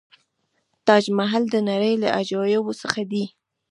[0.85, 3.25] تاج محل د نړۍ له عجایبو څخه دی.